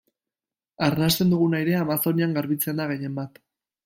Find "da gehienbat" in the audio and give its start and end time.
2.81-3.39